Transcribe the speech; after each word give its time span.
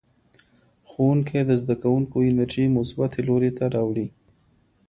ښوونکی 0.89 1.41
د 1.45 1.51
زدهکوونکو 1.61 2.17
انرژي 2.29 2.65
مثبتې 2.77 3.19
لوري 3.27 3.51
ته 3.57 3.63
راوړي. 3.75 4.07